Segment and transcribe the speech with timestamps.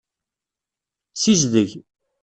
[1.13, 1.69] Sizdeg.